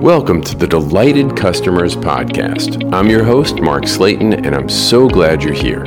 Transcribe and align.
Welcome 0.00 0.42
to 0.42 0.56
the 0.56 0.68
Delighted 0.68 1.36
Customers 1.36 1.96
Podcast. 1.96 2.94
I'm 2.94 3.10
your 3.10 3.24
host, 3.24 3.60
Mark 3.60 3.82
Slatin, 3.82 4.32
and 4.46 4.54
I'm 4.54 4.68
so 4.68 5.08
glad 5.08 5.42
you're 5.42 5.52
here. 5.52 5.84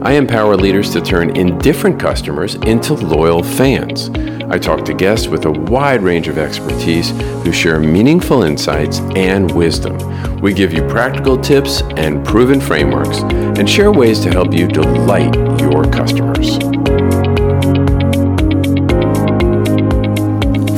I 0.00 0.12
empower 0.12 0.56
leaders 0.56 0.90
to 0.94 1.02
turn 1.02 1.36
indifferent 1.36 2.00
customers 2.00 2.54
into 2.54 2.94
loyal 2.94 3.42
fans. 3.42 4.08
I 4.50 4.58
talk 4.58 4.86
to 4.86 4.94
guests 4.94 5.26
with 5.26 5.44
a 5.44 5.50
wide 5.50 6.00
range 6.00 6.26
of 6.26 6.38
expertise 6.38 7.10
who 7.42 7.52
share 7.52 7.78
meaningful 7.78 8.44
insights 8.44 9.00
and 9.14 9.54
wisdom. 9.54 10.40
We 10.40 10.54
give 10.54 10.72
you 10.72 10.80
practical 10.88 11.36
tips 11.36 11.82
and 11.96 12.24
proven 12.24 12.62
frameworks 12.62 13.18
and 13.18 13.68
share 13.68 13.92
ways 13.92 14.20
to 14.20 14.30
help 14.30 14.54
you 14.54 14.66
delight 14.68 15.34
your 15.60 15.84
customers. 15.84 16.73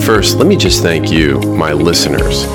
First, 0.07 0.39
let 0.39 0.47
me 0.47 0.55
just 0.55 0.85
thank 0.85 1.11
you, 1.11 1.41
my 1.41 1.73
listeners. 1.73 2.47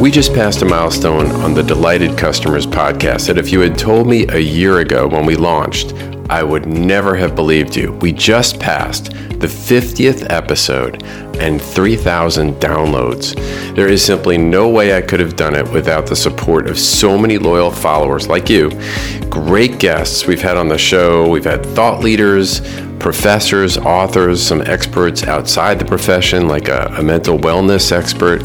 We 0.00 0.10
just 0.10 0.32
passed 0.32 0.62
a 0.62 0.64
milestone 0.64 1.26
on 1.42 1.52
the 1.52 1.62
Delighted 1.62 2.16
Customers 2.16 2.66
podcast 2.66 3.26
that 3.26 3.36
if 3.36 3.52
you 3.52 3.60
had 3.60 3.76
told 3.76 4.06
me 4.06 4.26
a 4.28 4.38
year 4.38 4.78
ago 4.78 5.06
when 5.06 5.26
we 5.26 5.36
launched, 5.36 5.92
I 6.30 6.42
would 6.42 6.66
never 6.66 7.14
have 7.14 7.34
believed 7.34 7.76
you. 7.76 7.92
We 7.92 8.12
just 8.12 8.58
passed 8.58 9.12
the 9.40 9.46
50th 9.46 10.30
episode 10.30 11.02
and 11.38 11.60
3,000 11.60 12.54
downloads. 12.54 13.34
There 13.74 13.88
is 13.88 14.02
simply 14.02 14.38
no 14.38 14.68
way 14.68 14.96
I 14.96 15.02
could 15.02 15.20
have 15.20 15.36
done 15.36 15.54
it 15.54 15.70
without 15.70 16.06
the 16.06 16.16
support 16.16 16.68
of 16.68 16.78
so 16.78 17.18
many 17.18 17.36
loyal 17.36 17.70
followers 17.70 18.26
like 18.26 18.48
you. 18.48 18.70
Great 19.28 19.78
guests 19.78 20.26
we've 20.26 20.40
had 20.40 20.56
on 20.56 20.68
the 20.68 20.78
show. 20.78 21.28
We've 21.28 21.44
had 21.44 21.66
thought 21.66 22.02
leaders, 22.02 22.60
professors, 22.98 23.76
authors, 23.76 24.42
some 24.42 24.62
experts 24.62 25.24
outside 25.24 25.78
the 25.78 25.84
profession, 25.84 26.48
like 26.48 26.68
a, 26.68 26.86
a 26.96 27.02
mental 27.02 27.36
wellness 27.38 27.92
expert, 27.92 28.38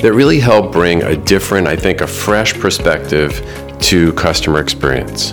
that 0.00 0.14
really 0.14 0.40
help 0.40 0.72
bring 0.72 1.02
a 1.02 1.16
different, 1.16 1.66
I 1.66 1.76
think, 1.76 2.00
a 2.00 2.06
fresh 2.06 2.54
perspective 2.54 3.44
to 3.80 4.12
customer 4.14 4.60
experience. 4.60 5.32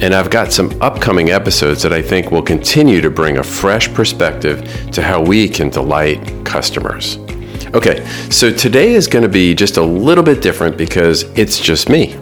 And 0.00 0.14
I've 0.14 0.30
got 0.30 0.50
some 0.50 0.74
upcoming 0.80 1.28
episodes 1.28 1.82
that 1.82 1.92
I 1.92 2.00
think 2.00 2.30
will 2.30 2.42
continue 2.42 3.02
to 3.02 3.10
bring 3.10 3.36
a 3.36 3.42
fresh 3.42 3.92
perspective 3.92 4.90
to 4.92 5.02
how 5.02 5.20
we 5.20 5.46
can 5.46 5.68
delight 5.68 6.44
customers. 6.44 7.18
Okay, 7.74 8.06
so 8.30 8.50
today 8.50 8.94
is 8.94 9.06
going 9.06 9.22
to 9.24 9.28
be 9.28 9.54
just 9.54 9.76
a 9.76 9.82
little 9.82 10.24
bit 10.24 10.40
different 10.40 10.78
because 10.78 11.24
it's 11.38 11.60
just 11.60 11.90
me. 11.90 12.14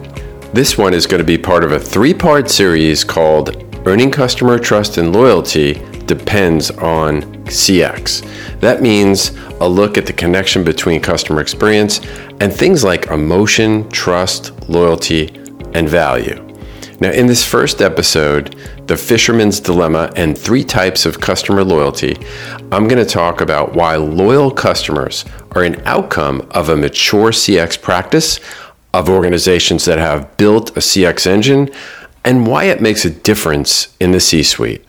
This 0.51 0.77
one 0.77 0.93
is 0.93 1.07
going 1.07 1.19
to 1.19 1.25
be 1.25 1.37
part 1.37 1.63
of 1.63 1.71
a 1.71 1.79
three 1.79 2.13
part 2.13 2.49
series 2.49 3.05
called 3.05 3.65
Earning 3.87 4.11
Customer 4.11 4.59
Trust 4.59 4.97
and 4.97 5.13
Loyalty 5.13 5.75
Depends 6.05 6.71
on 6.71 7.21
CX. 7.45 8.59
That 8.59 8.81
means 8.81 9.37
a 9.61 9.69
look 9.69 9.97
at 9.97 10.05
the 10.05 10.13
connection 10.13 10.63
between 10.63 11.01
customer 11.01 11.39
experience 11.39 12.01
and 12.41 12.51
things 12.51 12.83
like 12.83 13.07
emotion, 13.07 13.87
trust, 13.89 14.67
loyalty, 14.67 15.29
and 15.73 15.87
value. 15.87 16.48
Now, 17.01 17.11
in 17.11 17.27
this 17.27 17.45
first 17.45 17.81
episode, 17.81 18.57
The 18.87 18.97
Fisherman's 18.97 19.61
Dilemma 19.61 20.11
and 20.17 20.37
Three 20.37 20.65
Types 20.65 21.05
of 21.05 21.21
Customer 21.21 21.63
Loyalty, 21.63 22.17
I'm 22.73 22.89
going 22.89 23.03
to 23.03 23.05
talk 23.05 23.39
about 23.39 23.73
why 23.73 23.95
loyal 23.95 24.51
customers 24.51 25.23
are 25.51 25.63
an 25.63 25.81
outcome 25.85 26.45
of 26.51 26.67
a 26.67 26.75
mature 26.75 27.31
CX 27.31 27.81
practice, 27.81 28.41
of 28.93 29.07
organizations 29.07 29.85
that 29.85 29.97
have 29.97 30.35
built 30.35 30.71
a 30.71 30.81
CX 30.81 31.25
engine, 31.25 31.69
and 32.25 32.45
why 32.45 32.65
it 32.65 32.81
makes 32.81 33.05
a 33.05 33.09
difference 33.09 33.95
in 34.01 34.11
the 34.11 34.19
C 34.19 34.43
suite. 34.43 34.85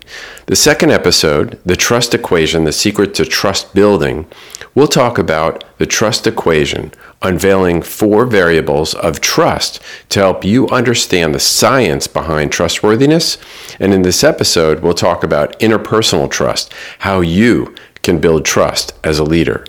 The 0.47 0.56
second 0.56 0.91
episode, 0.91 1.61
The 1.64 1.77
Trust 1.77 2.12
Equation 2.12 2.64
The 2.64 2.72
Secret 2.72 3.14
to 3.14 3.25
Trust 3.25 3.72
Building, 3.72 4.27
we'll 4.75 4.89
talk 4.89 5.19
about 5.19 5.65
the 5.79 5.87
trust 5.87 6.27
equation, 6.27 6.93
unveiling 7.23 7.83
four 7.83 8.27
variables 8.27 8.95
of 8.95 9.21
trust 9.21 9.81
to 10.11 10.21
help 10.21 10.45
you 10.45 10.69
understand 10.69 11.34
the 11.34 11.41
science 11.41 12.06
behind 12.06 12.53
trustworthiness. 12.53 13.39
And 13.78 13.93
in 13.93 14.03
this 14.03 14.22
episode, 14.22 14.81
we'll 14.81 14.94
talk 14.94 15.22
about 15.25 15.59
interpersonal 15.59 16.31
trust, 16.31 16.72
how 17.00 17.21
you 17.21 17.75
can 18.03 18.21
build 18.21 18.44
trust 18.44 18.94
as 19.05 19.19
a 19.19 19.25
leader. 19.25 19.67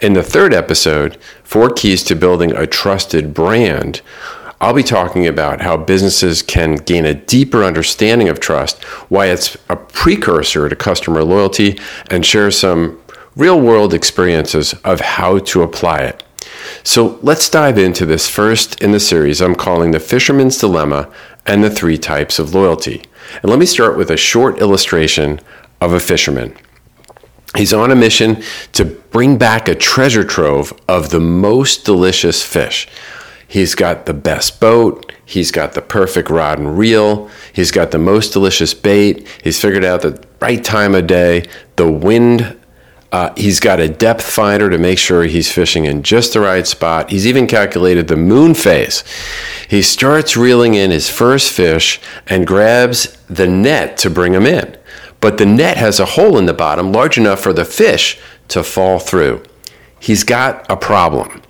In 0.00 0.14
the 0.14 0.22
third 0.22 0.54
episode, 0.54 1.18
Four 1.44 1.70
Keys 1.70 2.02
to 2.04 2.14
Building 2.14 2.52
a 2.52 2.66
Trusted 2.66 3.34
Brand, 3.34 4.00
I'll 4.62 4.74
be 4.74 4.82
talking 4.82 5.26
about 5.26 5.62
how 5.62 5.78
businesses 5.78 6.42
can 6.42 6.74
gain 6.74 7.06
a 7.06 7.14
deeper 7.14 7.64
understanding 7.64 8.28
of 8.28 8.40
trust, 8.40 8.84
why 9.08 9.26
it's 9.26 9.56
a 9.70 9.76
precursor 9.76 10.68
to 10.68 10.76
customer 10.76 11.24
loyalty, 11.24 11.78
and 12.10 12.26
share 12.26 12.50
some 12.50 12.99
real 13.40 13.58
world 13.58 13.94
experiences 13.94 14.74
of 14.84 15.00
how 15.00 15.38
to 15.38 15.62
apply 15.62 16.00
it. 16.00 16.22
So 16.82 17.18
let's 17.22 17.48
dive 17.48 17.78
into 17.78 18.04
this 18.04 18.28
first 18.28 18.82
in 18.82 18.92
the 18.92 19.00
series 19.00 19.40
I'm 19.40 19.54
calling 19.54 19.92
The 19.92 19.98
Fisherman's 19.98 20.58
Dilemma 20.58 21.10
and 21.46 21.64
the 21.64 21.70
Three 21.70 21.96
Types 21.96 22.38
of 22.38 22.54
Loyalty. 22.54 23.02
And 23.42 23.50
let 23.50 23.58
me 23.58 23.64
start 23.64 23.96
with 23.96 24.10
a 24.10 24.16
short 24.16 24.60
illustration 24.60 25.40
of 25.80 25.94
a 25.94 26.00
fisherman. 26.00 26.54
He's 27.56 27.72
on 27.72 27.90
a 27.90 27.96
mission 27.96 28.42
to 28.72 28.84
bring 28.84 29.38
back 29.38 29.68
a 29.68 29.74
treasure 29.74 30.22
trove 30.22 30.78
of 30.86 31.08
the 31.08 31.18
most 31.18 31.86
delicious 31.86 32.44
fish. 32.44 32.88
He's 33.48 33.74
got 33.74 34.04
the 34.04 34.14
best 34.14 34.60
boat. 34.60 35.12
He's 35.24 35.50
got 35.50 35.72
the 35.72 35.82
perfect 35.82 36.28
rod 36.28 36.58
and 36.58 36.76
reel. 36.76 37.30
He's 37.52 37.70
got 37.70 37.90
the 37.90 37.98
most 37.98 38.32
delicious 38.32 38.74
bait. 38.74 39.26
He's 39.42 39.60
figured 39.60 39.84
out 39.84 40.02
the 40.02 40.22
right 40.40 40.62
time 40.62 40.94
of 40.94 41.06
day, 41.06 41.48
the 41.76 41.90
wind. 41.90 42.59
Uh, 43.12 43.32
he's 43.36 43.58
got 43.58 43.80
a 43.80 43.88
depth 43.88 44.22
finder 44.22 44.70
to 44.70 44.78
make 44.78 44.98
sure 44.98 45.24
he's 45.24 45.50
fishing 45.50 45.84
in 45.84 46.02
just 46.02 46.32
the 46.32 46.40
right 46.40 46.66
spot. 46.66 47.10
He's 47.10 47.26
even 47.26 47.48
calculated 47.48 48.06
the 48.06 48.16
moon 48.16 48.54
phase. 48.54 49.02
He 49.68 49.82
starts 49.82 50.36
reeling 50.36 50.74
in 50.74 50.92
his 50.92 51.10
first 51.10 51.52
fish 51.52 52.00
and 52.28 52.46
grabs 52.46 53.16
the 53.28 53.48
net 53.48 53.98
to 53.98 54.10
bring 54.10 54.32
him 54.32 54.46
in. 54.46 54.76
But 55.20 55.38
the 55.38 55.46
net 55.46 55.76
has 55.76 55.98
a 55.98 56.06
hole 56.06 56.38
in 56.38 56.46
the 56.46 56.54
bottom 56.54 56.92
large 56.92 57.18
enough 57.18 57.40
for 57.40 57.52
the 57.52 57.64
fish 57.64 58.18
to 58.48 58.62
fall 58.62 58.98
through. 59.00 59.42
He's 59.98 60.24
got 60.24 60.64
a 60.70 60.76
problem. 60.76 61.42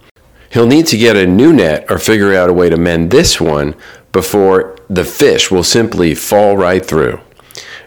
He'll 0.51 0.67
need 0.67 0.87
to 0.89 0.99
get 0.99 1.17
a 1.17 1.27
new 1.27 1.53
net 1.53 1.87
or 1.91 1.99
figure 1.99 2.35
out 2.35 2.51
a 2.51 2.55
way 2.55 2.69
to 2.71 2.77
mend 2.77 3.11
this 3.11 3.41
one 3.41 3.77
before 4.13 4.77
the 4.89 5.05
fish 5.05 5.51
will 5.51 5.63
simply 5.63 6.15
fall 6.15 6.57
right 6.57 6.85
through. 6.85 7.21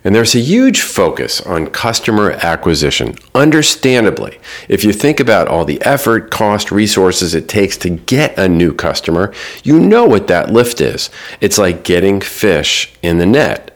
And 0.04 0.14
there's 0.14 0.36
a 0.36 0.40
huge 0.40 0.82
focus 0.82 1.40
on 1.42 1.68
customer 1.68 2.32
acquisition. 2.32 3.16
Understandably, 3.34 4.40
if 4.68 4.84
you 4.84 4.92
think 4.92 5.20
about 5.20 5.48
all 5.48 5.64
the 5.64 5.82
effort, 5.84 6.30
cost, 6.30 6.72
resources 6.72 7.34
it 7.34 7.48
takes 7.48 7.78
to 7.78 7.90
get 7.90 8.38
a 8.38 8.50
new 8.50 8.74
customer, 8.74 9.34
you 9.64 9.80
know 9.80 10.06
what 10.06 10.28
that 10.28 10.52
lift 10.52 10.82
is. 10.82 11.10
It's 11.40 11.58
like 11.58 11.86
getting 11.86 12.20
fish 12.20 12.94
in 13.02 13.18
the 13.18 13.26
net. 13.26 13.76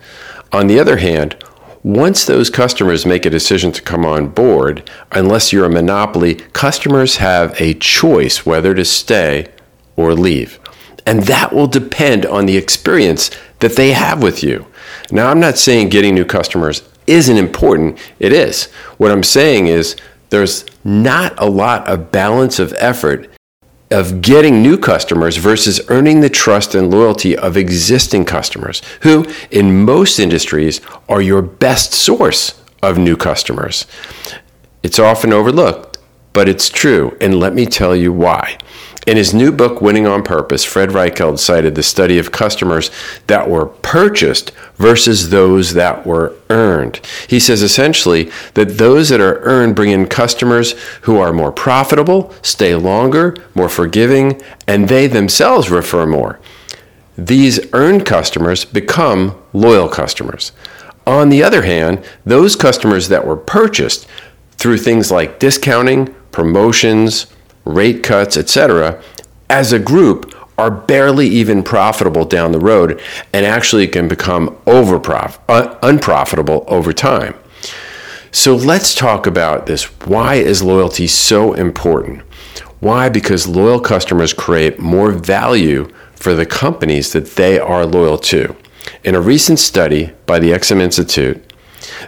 On 0.52 0.68
the 0.68 0.80
other 0.80 0.98
hand, 0.98 1.38
once 1.84 2.26
those 2.26 2.50
customers 2.50 3.06
make 3.06 3.26
a 3.26 3.30
decision 3.30 3.72
to 3.72 3.82
come 3.82 4.06
on 4.06 4.28
board, 4.28 4.90
unless 5.14 5.54
you're 5.54 5.66
a 5.66 5.70
monopoly, 5.70 6.36
customers 6.36 7.18
have 7.18 7.56
a 7.62 7.74
choice 7.76 8.46
whether 8.46 8.74
to 8.74 8.84
stay 8.84 9.48
or 9.96 10.14
leave. 10.14 10.60
And 11.06 11.24
that 11.24 11.54
will 11.54 11.68
depend 11.68 12.26
on 12.26 12.46
the 12.46 12.58
experience 12.58 13.32
that 13.60 13.78
they 13.78 13.94
have 13.94 14.22
with 14.22 14.44
you. 14.44 14.68
Now, 15.12 15.30
I'm 15.30 15.40
not 15.40 15.58
saying 15.58 15.90
getting 15.90 16.16
new 16.16 16.26
customers 16.26 16.84
isn't 17.06 17.38
important, 17.38 17.98
it 18.20 18.34
is. 18.34 18.66
What 18.98 19.12
I'm 19.12 19.24
saying 19.24 19.68
is 19.68 19.96
there's 20.30 20.66
not 20.84 21.34
a 21.38 21.50
lot 21.50 21.88
of 21.88 22.12
balance 22.12 22.60
of 22.60 22.74
effort 22.74 23.30
of 23.90 24.22
getting 24.22 24.62
new 24.62 24.78
customers 24.78 25.38
versus 25.38 25.80
earning 25.88 26.20
the 26.20 26.30
trust 26.30 26.76
and 26.76 26.92
loyalty 26.92 27.38
of 27.38 27.56
existing 27.56 28.26
customers, 28.26 28.82
who, 29.02 29.26
in 29.50 29.86
most 29.86 30.20
industries, 30.20 30.82
are 31.08 31.22
your 31.22 31.42
best 31.42 31.94
source 31.94 32.62
of 32.84 32.98
new 32.98 33.16
customers. 33.16 33.86
It's 34.84 35.00
often 35.00 35.32
overlooked, 35.32 36.00
but 36.34 36.50
it's 36.50 36.70
true, 36.70 37.18
and 37.22 37.40
let 37.40 37.54
me 37.54 37.66
tell 37.66 37.96
you 37.96 38.12
why. 38.12 38.58
In 39.08 39.16
his 39.16 39.34
new 39.34 39.54
book, 39.54 39.82
Winning 39.82 40.06
on 40.06 40.22
Purpose, 40.22 40.66
Fred 40.66 40.90
Reichheld 40.90 41.40
cited 41.40 41.76
the 41.76 41.82
study 41.82 42.20
of 42.20 42.34
customers 42.34 42.92
that 43.28 43.50
were 43.50 43.68
purchased 43.68 44.52
versus 44.76 45.30
those 45.30 45.76
that 45.76 46.06
were 46.06 46.36
earned. 46.50 47.00
He 47.26 47.40
says 47.40 47.62
essentially 47.62 48.30
that 48.56 48.78
those 48.78 49.08
that 49.08 49.22
are 49.22 49.40
earned 49.44 49.78
bring 49.78 49.92
in 49.92 50.08
customers 50.08 50.74
who 51.04 51.20
are 51.20 51.32
more 51.32 51.54
profitable, 51.54 52.34
stay 52.42 52.76
longer, 52.76 53.38
more 53.56 53.70
forgiving, 53.70 54.42
and 54.68 54.90
they 54.90 55.08
themselves 55.08 55.70
refer 55.70 56.06
more. 56.06 56.42
These 57.18 57.62
earned 57.72 58.06
customers 58.06 58.66
become 58.66 59.42
loyal 59.54 59.88
customers. 59.88 60.52
On 61.06 61.30
the 61.30 61.44
other 61.44 61.62
hand, 61.62 62.04
those 62.26 62.58
customers 62.58 63.08
that 63.08 63.26
were 63.26 63.38
purchased 63.38 64.06
through 64.58 64.80
things 64.80 65.12
like 65.12 65.40
discounting, 65.40 66.14
promotions, 66.34 67.28
rate 67.68 68.04
cuts, 68.04 68.38
etc., 68.38 69.02
as 69.50 69.72
a 69.72 69.80
group 69.80 70.34
are 70.58 70.72
barely 70.72 71.28
even 71.28 71.62
profitable 71.62 72.26
down 72.26 72.52
the 72.52 72.60
road 72.60 73.02
and 73.32 73.46
actually 73.46 73.88
can 73.88 74.08
become 74.08 74.58
over 74.66 75.00
unprofitable 75.84 76.66
over 76.68 76.92
time. 76.92 77.36
So 78.32 78.56
let's 78.56 78.96
talk 78.96 79.28
about 79.28 79.68
this. 79.68 79.84
Why 80.06 80.36
is 80.36 80.62
loyalty 80.64 81.08
so 81.08 81.54
important? 81.54 82.22
Why? 82.80 83.10
Because 83.10 83.48
loyal 83.48 83.80
customers 83.80 84.34
create 84.34 84.80
more 84.80 85.12
value 85.12 85.90
for 86.16 86.34
the 86.34 86.46
companies 86.46 87.14
that 87.14 87.36
they 87.36 87.60
are 87.60 87.86
loyal 87.86 88.18
to. 88.18 88.56
In 89.04 89.16
a 89.16 89.22
recent 89.22 89.60
study 89.60 90.12
by 90.26 90.40
the 90.40 90.52
XM 90.52 90.82
Institute, 90.82 91.47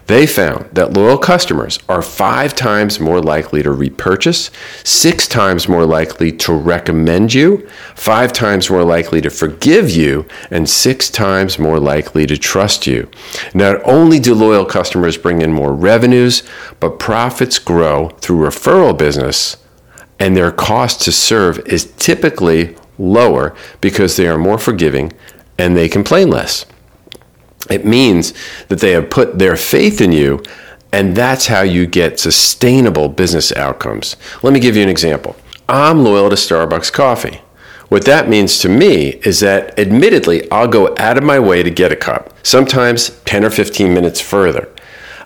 they 0.07 0.25
found 0.27 0.69
that 0.73 0.93
loyal 0.93 1.17
customers 1.17 1.79
are 1.87 2.01
five 2.01 2.55
times 2.55 2.99
more 2.99 3.21
likely 3.21 3.63
to 3.63 3.71
repurchase, 3.71 4.51
six 4.83 5.27
times 5.27 5.67
more 5.67 5.85
likely 5.85 6.31
to 6.31 6.53
recommend 6.53 7.33
you, 7.33 7.67
five 7.95 8.33
times 8.33 8.69
more 8.69 8.83
likely 8.83 9.21
to 9.21 9.29
forgive 9.29 9.89
you, 9.89 10.25
and 10.51 10.69
six 10.69 11.09
times 11.09 11.59
more 11.59 11.79
likely 11.79 12.25
to 12.25 12.37
trust 12.37 12.87
you. 12.87 13.09
Not 13.53 13.81
only 13.83 14.19
do 14.19 14.33
loyal 14.33 14.65
customers 14.65 15.17
bring 15.17 15.41
in 15.41 15.51
more 15.51 15.73
revenues, 15.73 16.43
but 16.79 16.99
profits 16.99 17.59
grow 17.59 18.09
through 18.21 18.47
referral 18.47 18.97
business, 18.97 19.57
and 20.19 20.35
their 20.35 20.51
cost 20.51 21.01
to 21.01 21.11
serve 21.11 21.59
is 21.59 21.93
typically 21.93 22.75
lower 22.97 23.55
because 23.81 24.17
they 24.17 24.27
are 24.27 24.37
more 24.37 24.57
forgiving 24.57 25.13
and 25.57 25.75
they 25.75 25.89
complain 25.89 26.29
less. 26.29 26.65
It 27.69 27.85
means 27.85 28.33
that 28.67 28.79
they 28.79 28.91
have 28.91 29.09
put 29.09 29.39
their 29.39 29.55
faith 29.55 30.01
in 30.01 30.11
you, 30.11 30.43
and 30.91 31.15
that's 31.15 31.47
how 31.47 31.61
you 31.61 31.85
get 31.85 32.19
sustainable 32.19 33.09
business 33.09 33.51
outcomes. 33.53 34.15
Let 34.41 34.53
me 34.53 34.59
give 34.59 34.75
you 34.75 34.83
an 34.83 34.89
example. 34.89 35.35
I'm 35.67 36.03
loyal 36.03 36.29
to 36.29 36.35
Starbucks 36.35 36.91
coffee. 36.91 37.41
What 37.89 38.05
that 38.05 38.29
means 38.29 38.59
to 38.59 38.69
me 38.69 39.19
is 39.23 39.39
that, 39.39 39.77
admittedly, 39.79 40.49
I'll 40.51 40.67
go 40.67 40.95
out 40.97 41.17
of 41.17 41.23
my 41.23 41.39
way 41.39 41.63
to 41.63 41.71
get 41.71 41.91
a 41.91 41.95
cup, 41.95 42.33
sometimes 42.43 43.09
10 43.25 43.43
or 43.43 43.49
15 43.49 43.93
minutes 43.93 44.21
further. 44.21 44.69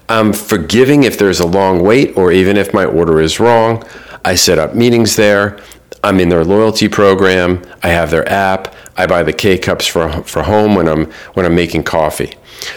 I'm 0.10 0.34
forgiving 0.34 1.04
if 1.04 1.18
there's 1.18 1.40
a 1.40 1.48
long 1.48 1.82
wait 1.82 2.18
or 2.18 2.32
even 2.32 2.58
if 2.58 2.74
my 2.74 2.86
order 2.86 3.22
is 3.22 3.40
wrong. 3.40 3.86
I 4.26 4.36
set 4.36 4.60
up 4.60 4.76
meetings 4.76 5.16
there. 5.16 5.60
I'm 6.04 6.20
in 6.20 6.30
their 6.30 6.44
loyalty 6.44 6.90
program. 6.90 7.62
I 7.82 7.90
have 7.90 8.12
their 8.12 8.28
app. 8.30 8.76
I 8.96 9.08
buy 9.08 9.24
the 9.24 9.34
K 9.34 9.58
cups 9.58 9.88
for, 9.88 10.24
for 10.24 10.44
home 10.44 10.76
when 10.76 10.88
I'm 10.88 11.12
when 11.34 11.46
I'm 11.46 11.56
making 11.56 11.84
coffee. 11.84 12.36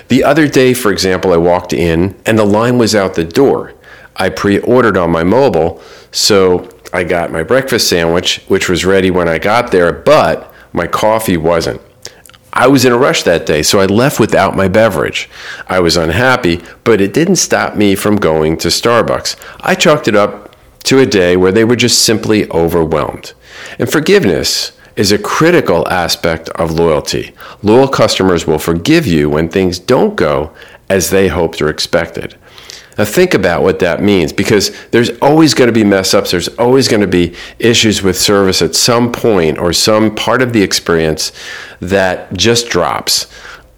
The 0.08 0.24
other 0.24 0.48
day, 0.48 0.74
for 0.74 0.90
example, 0.90 1.32
I 1.32 1.36
walked 1.36 1.72
in 1.72 2.16
and 2.24 2.38
the 2.38 2.44
line 2.44 2.78
was 2.78 2.94
out 2.94 3.14
the 3.14 3.24
door. 3.24 3.74
I 4.16 4.30
pre-ordered 4.30 4.96
on 4.96 5.10
my 5.10 5.24
mobile, 5.24 5.82
so 6.10 6.70
I 6.92 7.04
got 7.04 7.30
my 7.30 7.42
breakfast 7.42 7.88
sandwich, 7.88 8.42
which 8.48 8.68
was 8.68 8.86
ready 8.86 9.10
when 9.10 9.28
I 9.28 9.38
got 9.38 9.70
there, 9.70 9.92
but 9.92 10.52
my 10.72 10.86
coffee 10.86 11.36
wasn't. 11.36 11.80
I 12.52 12.69
was 12.69 12.86
in 12.86 12.92
a 12.92 12.96
rush 12.96 13.22
that 13.24 13.44
day, 13.44 13.62
so 13.62 13.80
I 13.80 13.84
left 13.84 14.19
without 14.19 14.56
my 14.56 14.66
beverage. 14.66 15.28
I 15.69 15.80
was 15.80 15.98
unhappy, 15.98 16.62
but 16.84 17.02
it 17.02 17.12
didn't 17.12 17.36
stop 17.36 17.76
me 17.76 17.94
from 17.94 18.16
going 18.16 18.56
to 18.58 18.69
Starbucks. 18.69 19.36
I 19.60 19.74
chalked 19.74 20.08
it 20.08 20.16
up 20.16 20.56
to 20.84 20.98
a 20.98 21.04
day 21.06 21.36
where 21.36 21.52
they 21.52 21.64
were 21.64 21.76
just 21.76 22.02
simply 22.02 22.50
overwhelmed. 22.50 23.34
And 23.78 23.90
forgiveness 23.90 24.72
is 24.96 25.12
a 25.12 25.19
critical 25.19 25.87
aspect 25.88 26.48
of 26.50 26.72
loyalty. 26.72 27.32
Loyal 27.62 27.88
customers 27.88 28.46
will 28.46 28.58
forgive 28.58 29.06
you 29.06 29.28
when 29.28 29.48
things 29.48 29.78
don't 29.78 30.16
go 30.16 30.52
as 30.88 31.10
they 31.10 31.28
hoped 31.28 31.60
or 31.60 31.69
expected. 31.69 32.37
Now, 32.96 33.04
think 33.04 33.34
about 33.34 33.62
what 33.62 33.78
that 33.81 34.02
means 34.02 34.32
because 34.32 34.75
there's 34.88 35.10
always 35.20 35.52
going 35.52 35.69
to 35.69 35.72
be 35.72 35.84
mess 35.84 36.14
ups. 36.14 36.31
There's 36.31 36.48
always 36.48 36.88
going 36.88 37.02
to 37.02 37.06
be 37.06 37.34
issues 37.58 38.02
with 38.02 38.19
service 38.19 38.62
at 38.62 38.75
some 38.75 39.12
point 39.12 39.58
or 39.58 39.72
some 39.75 40.14
part 40.14 40.40
of 40.40 40.54
the 40.54 40.62
experience 40.62 41.32
that 41.81 42.32
just 42.32 42.70
drops. 42.70 43.26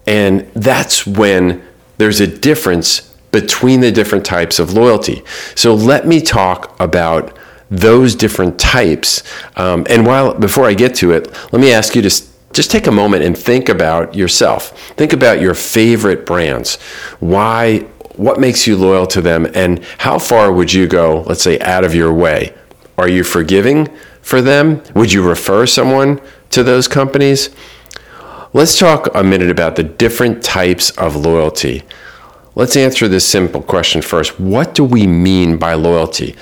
And 0.06 0.42
that's 0.54 1.04
when 1.04 1.66
there's 1.98 2.20
a 2.20 2.28
difference 2.28 3.00
between 3.32 3.80
the 3.80 3.90
different 3.90 4.24
types 4.24 4.60
of 4.60 4.72
loyalty. 4.72 5.22
So, 5.56 5.74
let 5.74 6.06
me 6.06 6.20
talk 6.20 6.78
about 6.80 7.37
those 7.70 8.14
different 8.14 8.58
types. 8.58 9.22
Um, 9.56 9.86
and 9.88 10.06
while 10.06 10.34
before 10.34 10.66
I 10.66 10.74
get 10.74 10.94
to 10.96 11.12
it, 11.12 11.30
let 11.52 11.60
me 11.60 11.72
ask 11.72 11.94
you 11.94 12.02
to 12.02 12.10
just 12.52 12.70
take 12.70 12.86
a 12.86 12.92
moment 12.92 13.24
and 13.24 13.36
think 13.36 13.68
about 13.68 14.14
yourself. 14.14 14.76
Think 14.96 15.12
about 15.12 15.40
your 15.40 15.54
favorite 15.54 16.26
brands. 16.26 16.76
Why? 17.20 17.80
What 18.16 18.40
makes 18.40 18.66
you 18.66 18.76
loyal 18.76 19.06
to 19.08 19.20
them, 19.20 19.46
and 19.54 19.84
how 19.98 20.18
far 20.18 20.50
would 20.50 20.72
you 20.72 20.88
go? 20.88 21.22
Let's 21.28 21.42
say 21.42 21.60
out 21.60 21.84
of 21.84 21.94
your 21.94 22.12
way. 22.12 22.52
Are 22.96 23.08
you 23.08 23.22
forgiving 23.22 23.88
for 24.22 24.42
them? 24.42 24.82
Would 24.96 25.12
you 25.12 25.22
refer 25.22 25.66
someone 25.66 26.20
to 26.50 26.64
those 26.64 26.88
companies? 26.88 27.50
Let's 28.52 28.76
talk 28.76 29.14
a 29.14 29.22
minute 29.22 29.50
about 29.50 29.76
the 29.76 29.84
different 29.84 30.42
types 30.42 30.90
of 30.98 31.14
loyalty. 31.14 31.84
Let's 32.56 32.76
answer 32.76 33.06
this 33.06 33.24
simple 33.24 33.62
question 33.62 34.02
first. 34.02 34.40
What 34.40 34.74
do 34.74 34.82
we 34.82 35.06
mean 35.06 35.58
by 35.58 35.74
loyalty? 35.74 36.34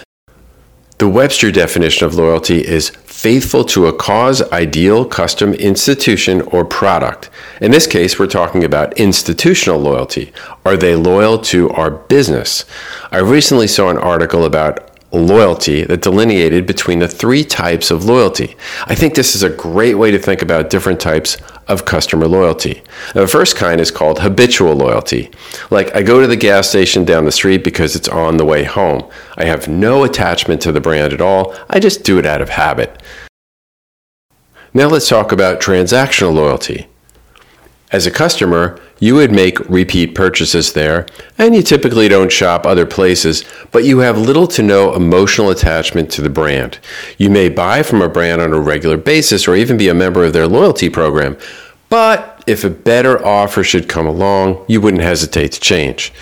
The 0.99 1.09
Webster 1.11 1.53
definition 1.53 2.07
of 2.07 2.15
loyalty 2.15 2.67
is 2.67 2.89
faithful 2.89 3.65
to 3.65 3.87
a 3.87 3.93
cause, 3.93 4.41
ideal, 4.51 5.05
custom, 5.05 5.53
institution, 5.53 6.41
or 6.41 6.65
product. 6.65 7.29
In 7.61 7.71
this 7.71 7.87
case, 7.87 8.19
we're 8.19 8.27
talking 8.27 8.65
about 8.65 8.99
institutional 8.99 9.79
loyalty. 9.79 10.33
Are 10.65 10.75
they 10.75 10.97
loyal 10.97 11.37
to 11.53 11.69
our 11.73 11.91
business? 11.91 12.65
I 13.13 13.19
recently 13.19 13.67
saw 13.67 13.91
an 13.91 13.99
article 13.99 14.47
about 14.47 14.96
loyalty 15.17 15.85
that 15.85 16.03
delineated 16.03 16.67
between 16.67 16.99
the 16.99 17.09
three 17.09 17.45
types 17.45 17.91
of 17.91 18.05
loyalty. 18.05 18.57
I 18.87 18.95
think 18.95 19.15
this 19.15 19.35
is 19.35 19.43
a 19.43 19.51
great 19.51 19.95
way 19.95 20.11
to 20.11 20.19
think 20.19 20.43
about 20.43 20.71
different 20.71 21.01
types 21.01 21.37
of 21.69 21.85
customer 21.85 22.29
loyalty. 22.29 22.83
Now, 23.15 23.23
the 23.23 23.29
first 23.29 23.57
kind 23.57 23.81
is 23.81 23.91
called 23.91 24.21
habitual 24.21 24.75
loyalty. 24.75 25.31
Like 25.71 25.95
I 25.95 26.03
go 26.03 26.21
to 26.21 26.27
the 26.27 26.37
gas 26.37 26.69
station 26.69 27.05
down 27.05 27.25
the 27.25 27.33
street 27.33 27.65
because 27.65 27.97
it's 27.97 28.09
on 28.09 28.37
the 28.37 28.45
way 28.45 28.65
home. 28.65 29.09
I 29.37 29.45
have 29.45 29.69
no 29.69 30.05
attachment 30.05 30.61
to 30.63 30.73
the 30.73 30.81
brand 30.81 31.13
at 31.13 31.21
all. 31.21 31.55
I 31.69 31.81
just 31.81 32.05
do 32.05 32.19
it 32.19 32.27
out 32.27 32.43
of 32.43 32.51
habit. 32.51 33.03
Now 34.73 34.89
let's 34.89 35.09
talk 35.09 35.33
about 35.33 35.61
transactional 35.61 36.35
loyalty. 36.35 36.89
As 37.93 38.05
a 38.05 38.11
customer, 38.11 38.81
you 38.99 39.15
would 39.15 39.31
make 39.31 39.61
repeat 39.69 40.15
purchases 40.15 40.73
there, 40.73 41.07
and 41.39 41.55
you 41.55 41.63
typically 41.63 42.09
don't 42.09 42.33
shop 42.33 42.67
other 42.67 42.85
places, 42.85 43.45
but 43.71 43.85
you 43.85 43.99
have 43.99 44.19
little 44.19 44.49
to 44.49 44.63
no 44.63 44.95
emotional 44.95 45.51
attachment 45.51 46.11
to 46.13 46.23
the 46.23 46.29
brand. 46.29 46.81
You 47.17 47.31
may 47.31 47.49
buy 47.49 47.85
from 47.85 48.03
a 48.03 48.09
brand 48.09 48.41
on 48.41 48.53
a 48.53 48.61
regular 48.61 48.97
basis 48.97 49.47
or 49.47 49.55
even 49.55 49.77
be 49.77 49.89
a 49.89 49.95
member 49.95 50.25
of 50.25 50.33
their 50.33 50.49
loyalty 50.49 50.91
program, 50.91 51.37
but 51.89 52.43
if 52.49 52.65
a 52.65 52.71
better 52.71 53.25
offer 53.25 53.63
should 53.63 53.89
come 53.89 54.07
along, 54.07 54.65
you 54.67 54.81
wouldn't 54.81 55.03
hesitate 55.03 55.53
to 55.53 55.61
change. 55.61 56.13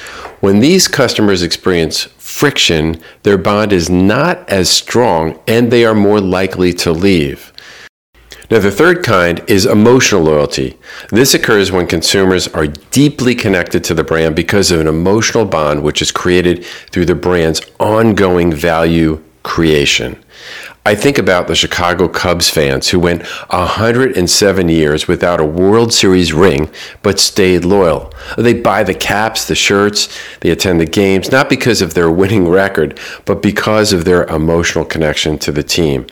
When 0.41 0.61
these 0.61 0.89
customers 0.89 1.43
experience 1.43 2.05
friction, 2.19 3.01
their 3.23 3.39
bond 3.39 3.73
is 3.73 3.89
not 3.89 4.47
as 4.51 4.69
strong 4.69 5.41
and 5.47 5.71
they 5.71 5.87
are 5.87 5.95
more 5.95 6.21
likely 6.21 6.75
to 6.75 6.93
leave. 6.93 7.54
Now, 8.55 8.61
the 8.61 8.71
third 8.71 9.03
kind 9.03 9.43
is 9.49 9.67
emotional 9.67 10.23
loyalty. 10.23 10.79
This 11.11 11.35
occurs 11.35 11.73
when 11.73 11.89
consumers 11.89 12.47
are 12.47 12.69
deeply 12.69 13.35
connected 13.35 13.83
to 13.83 13.95
the 13.95 14.05
brand 14.05 14.37
because 14.37 14.71
of 14.71 14.79
an 14.79 14.87
emotional 14.87 15.45
bond 15.45 15.83
which 15.83 16.01
is 16.01 16.13
created 16.13 16.65
through 16.93 17.07
the 17.07 17.17
brand's 17.17 17.63
ongoing 17.81 18.53
value 18.53 19.21
creation. 19.43 20.23
I 20.87 20.95
think 20.95 21.19
about 21.19 21.49
the 21.49 21.57
Chicago 21.57 22.07
Cubs 22.07 22.49
fans 22.49 22.91
who 22.91 23.01
went 23.01 23.27
107 23.49 24.69
years 24.69 25.09
without 25.09 25.41
a 25.41 25.45
World 25.45 25.93
Series 25.93 26.33
ring 26.33 26.71
but 27.03 27.19
stayed 27.19 27.65
loyal. 27.65 28.15
They 28.39 28.55
buy 28.55 28.85
the 28.85 28.95
caps, 28.95 29.49
the 29.49 29.57
shirts, 29.57 30.17
they 30.43 30.51
attend 30.51 30.81
the 30.81 30.87
games, 30.87 31.33
not 31.33 31.49
because 31.49 31.83
of 31.83 31.95
their 31.95 32.11
winning 32.11 32.49
record, 32.49 33.01
but 33.25 33.43
because 33.43 33.93
of 33.93 34.05
their 34.05 34.27
emotional 34.27 34.85
connection 34.85 35.39
to 35.39 35.51
the 35.51 35.65
team. 35.65 36.07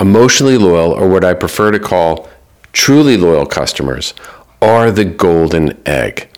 Emotionally 0.00 0.58
loyal, 0.58 0.92
or 0.92 1.08
what 1.08 1.24
I 1.24 1.34
prefer 1.34 1.70
to 1.70 1.78
call 1.78 2.28
truly 2.72 3.16
loyal 3.16 3.46
customers, 3.46 4.14
are 4.60 4.90
the 4.90 5.04
golden 5.04 5.80
egg. 5.86 6.28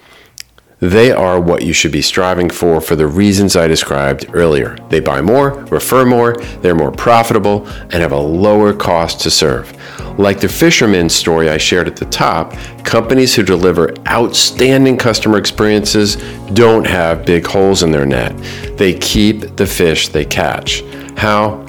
They 0.81 1.11
are 1.11 1.41
what 1.41 1.63
you 1.63 1.73
should 1.73 1.93
be 1.93 2.03
striving 2.03 2.51
for 2.51 2.83
for 2.83 2.97
the 2.97 3.07
reasons 3.07 3.57
I 3.57 3.67
described 3.67 4.27
earlier. 4.35 4.77
They 4.91 5.01
buy 5.01 5.23
more, 5.23 5.65
refer 5.65 6.05
more, 6.05 6.37
they're 6.61 6.75
more 6.75 6.93
profitable, 6.93 7.67
and 7.67 7.95
have 7.95 8.13
a 8.13 8.19
lower 8.19 8.75
cost 8.75 9.21
to 9.23 9.31
serve. 9.31 9.73
Like 10.19 10.39
the 10.39 10.49
fisherman 10.49 11.09
story 11.09 11.49
I 11.49 11.57
shared 11.57 11.89
at 11.89 11.97
the 11.97 12.05
top, 12.07 12.53
companies 12.85 13.35
who 13.35 13.43
deliver 13.43 13.95
outstanding 14.07 14.99
customer 14.99 15.39
experiences 15.39 16.17
don't 16.53 16.87
have 16.87 17.25
big 17.25 17.47
holes 17.47 17.83
in 17.83 17.91
their 17.91 18.07
net. 18.07 18.37
They 18.77 18.99
keep 18.99 19.57
the 19.57 19.67
fish 19.67 20.09
they 20.09 20.27
catch. 20.27 20.83
How? 21.17 21.66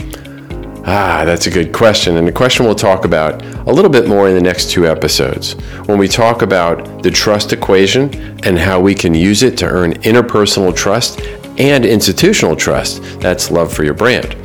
Ah, 0.89 1.23
that's 1.25 1.47
a 1.47 1.51
good 1.51 1.73
question. 1.73 2.15
And 2.15 2.25
the 2.25 2.31
question 2.31 2.65
we'll 2.65 2.73
talk 2.73 3.03
about 3.03 3.43
a 3.67 3.73
little 3.73 3.91
bit 3.91 4.07
more 4.07 4.29
in 4.29 4.35
the 4.35 4.41
next 4.41 4.71
two 4.71 4.87
episodes 4.87 5.51
when 5.85 5.97
we 5.97 6.07
talk 6.07 6.43
about 6.43 7.03
the 7.03 7.11
trust 7.11 7.51
equation 7.51 8.09
and 8.45 8.57
how 8.57 8.79
we 8.79 8.95
can 8.95 9.13
use 9.13 9.43
it 9.43 9.57
to 9.57 9.65
earn 9.65 9.95
interpersonal 10.03 10.73
trust 10.73 11.19
and 11.57 11.85
institutional 11.85 12.55
trust. 12.55 13.03
That's 13.19 13.51
love 13.51 13.73
for 13.73 13.83
your 13.83 13.95
brand. 13.95 14.37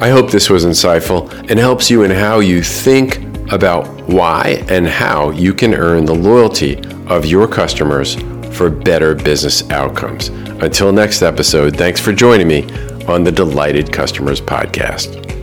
I 0.00 0.08
hope 0.08 0.30
this 0.30 0.48
was 0.48 0.64
insightful 0.64 1.32
and 1.50 1.58
helps 1.58 1.90
you 1.90 2.04
in 2.04 2.12
how 2.12 2.38
you 2.38 2.62
think 2.62 3.18
about 3.52 3.88
why 4.08 4.64
and 4.68 4.86
how 4.86 5.30
you 5.30 5.52
can 5.52 5.74
earn 5.74 6.04
the 6.04 6.14
loyalty 6.14 6.80
of 7.08 7.26
your 7.26 7.48
customers 7.48 8.14
for 8.56 8.70
better 8.70 9.16
business 9.16 9.68
outcomes. 9.70 10.28
Until 10.28 10.92
next 10.92 11.22
episode, 11.22 11.76
thanks 11.76 12.00
for 12.00 12.12
joining 12.12 12.46
me 12.46 12.62
on 13.08 13.24
the 13.24 13.32
Delighted 13.32 13.92
Customers 13.92 14.40
Podcast. 14.40 15.35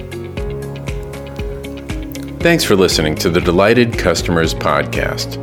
Thanks 2.43 2.63
for 2.65 2.75
listening 2.75 3.15
to 3.15 3.29
the 3.29 3.39
Delighted 3.39 3.97
Customers 3.97 4.53
Podcast. 4.53 5.37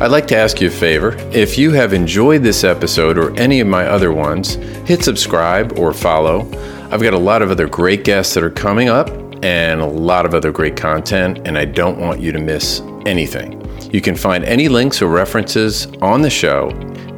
I'd 0.00 0.12
like 0.12 0.28
to 0.28 0.36
ask 0.36 0.60
you 0.60 0.68
a 0.68 0.70
favor. 0.70 1.16
If 1.32 1.58
you 1.58 1.72
have 1.72 1.92
enjoyed 1.92 2.44
this 2.44 2.62
episode 2.62 3.18
or 3.18 3.36
any 3.36 3.58
of 3.58 3.66
my 3.66 3.86
other 3.86 4.12
ones, 4.12 4.54
hit 4.86 5.02
subscribe 5.02 5.76
or 5.80 5.92
follow. 5.92 6.48
I've 6.92 7.02
got 7.02 7.12
a 7.12 7.18
lot 7.18 7.42
of 7.42 7.50
other 7.50 7.66
great 7.66 8.04
guests 8.04 8.34
that 8.34 8.44
are 8.44 8.50
coming 8.50 8.88
up 8.88 9.10
and 9.42 9.80
a 9.80 9.86
lot 9.86 10.26
of 10.26 10.32
other 10.32 10.52
great 10.52 10.76
content, 10.76 11.40
and 11.44 11.58
I 11.58 11.64
don't 11.64 11.98
want 11.98 12.20
you 12.20 12.30
to 12.30 12.38
miss 12.38 12.82
anything. 13.04 13.60
You 13.92 14.00
can 14.00 14.14
find 14.14 14.44
any 14.44 14.68
links 14.68 15.02
or 15.02 15.08
references 15.08 15.86
on 16.00 16.22
the 16.22 16.30
show 16.30 16.68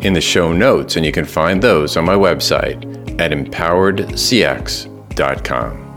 in 0.00 0.15
the 0.15 0.23
show 0.23 0.55
notes, 0.55 0.97
and 0.97 1.05
you 1.05 1.12
can 1.12 1.27
find 1.27 1.62
those 1.62 1.99
on 1.99 2.07
my 2.07 2.15
website 2.15 3.21
at 3.21 3.33
empoweredcx.com. 3.33 5.90